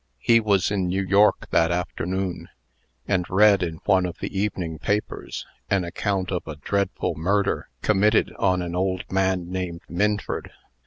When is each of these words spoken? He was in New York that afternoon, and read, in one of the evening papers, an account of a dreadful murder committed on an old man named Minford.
He 0.17 0.39
was 0.39 0.71
in 0.71 0.87
New 0.87 1.03
York 1.03 1.47
that 1.51 1.71
afternoon, 1.71 2.49
and 3.07 3.29
read, 3.29 3.61
in 3.61 3.75
one 3.85 4.07
of 4.07 4.17
the 4.17 4.35
evening 4.35 4.79
papers, 4.79 5.45
an 5.69 5.83
account 5.83 6.31
of 6.31 6.41
a 6.47 6.55
dreadful 6.55 7.13
murder 7.13 7.69
committed 7.83 8.33
on 8.39 8.63
an 8.63 8.75
old 8.75 9.03
man 9.11 9.51
named 9.51 9.81
Minford. 9.87 10.49